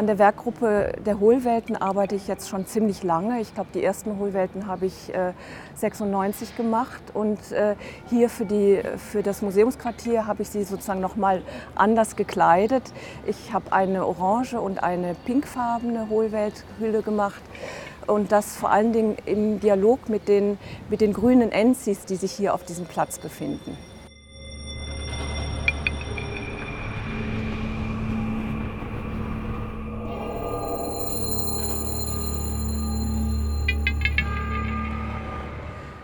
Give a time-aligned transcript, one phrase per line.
[0.00, 3.38] An der Werkgruppe der Hohlwelten arbeite ich jetzt schon ziemlich lange.
[3.42, 5.34] Ich glaube, die ersten Hohlwelten habe ich äh,
[5.74, 7.76] 96 gemacht und äh,
[8.08, 11.42] hier für, die, für das Museumsquartier habe ich sie sozusagen noch mal
[11.74, 12.94] anders gekleidet.
[13.26, 17.42] Ich habe eine orange und eine pinkfarbene Hohlwelthülle gemacht
[18.06, 20.56] und das vor allen Dingen im Dialog mit den,
[20.88, 23.76] mit den grünen Enzis, die sich hier auf diesem Platz befinden.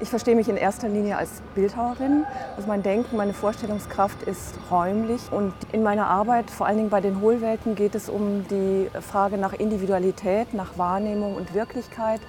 [0.00, 2.24] Ich verstehe mich in erster Linie als Bildhauerin.
[2.54, 5.20] Also mein Denken, meine Vorstellungskraft ist räumlich.
[5.32, 9.38] Und in meiner Arbeit, vor allen Dingen bei den Hohlwelten, geht es um die Frage
[9.38, 12.20] nach Individualität, nach Wahrnehmung und Wirklichkeit.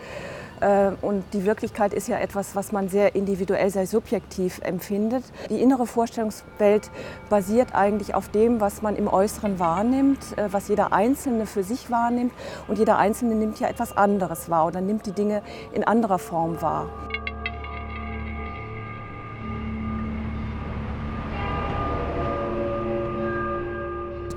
[0.61, 5.23] Äh, und die Wirklichkeit ist ja etwas, was man sehr individuell, sehr subjektiv empfindet.
[5.51, 6.89] Die innere Vorstellungswelt
[7.29, 11.91] basiert eigentlich auf dem, was man im Äußeren wahrnimmt, äh, was jeder Einzelne für sich
[11.91, 12.33] wahrnimmt.
[12.67, 16.63] Und jeder Einzelne nimmt ja etwas anderes wahr oder nimmt die Dinge in anderer Form
[16.63, 16.87] wahr.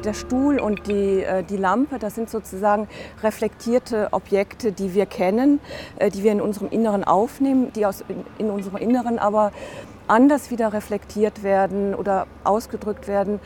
[0.05, 2.89] Der Stuhl und die, äh, die Lampe, das sind sozusagen
[3.23, 5.61] reflektierte Objekte, die wir kennen,
[5.97, 8.05] äh, die wir in unserem Inneren aufnehmen, die aus,
[8.39, 9.53] in, unserem Inneren aber
[10.09, 13.41] anders wieder reflektiert werden oder ausgedrückt werden,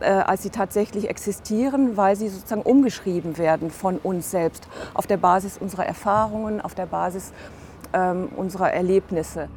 [0.00, 5.16] äh, als sie tatsächlich existieren, weil sie sozusagen umgeschrieben werden von uns selbst auf der
[5.16, 7.32] Basis unserer Erfahrungen, auf der Basis
[7.92, 9.48] ähm, unserer Erlebnisse.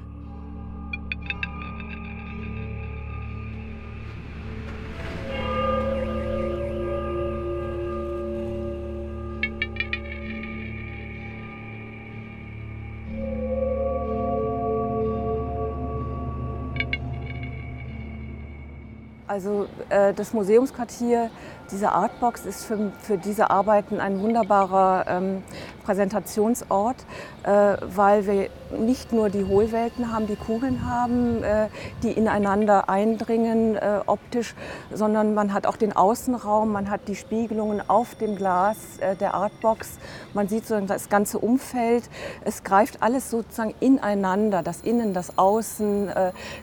[19.28, 21.31] Also äh, das Museumsquartier,
[21.72, 25.44] diese Artbox ist für, für diese Arbeiten ein wunderbarer ähm,
[25.85, 26.97] Präsentationsort,
[27.44, 31.68] äh, weil wir nicht nur die Hohlwelten haben, die Kugeln haben, äh,
[32.01, 34.56] die ineinander eindringen äh, optisch,
[34.91, 38.78] sondern man hat auch den Außenraum, man hat die Spiegelungen auf dem Glas
[39.19, 40.00] der Artbox,
[40.34, 42.09] man sieht sozusagen das ganze Umfeld.
[42.44, 44.63] Es greift alles sozusagen ineinander.
[44.63, 46.09] Das Innen, das Außen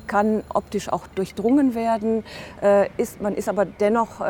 [0.07, 2.25] kann optisch auch durchdrungen werden.
[2.97, 4.21] Ist, man ist aber dennoch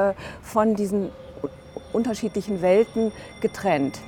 [0.43, 1.11] von diesen
[1.93, 4.01] unterschiedlichen Welten getrennt.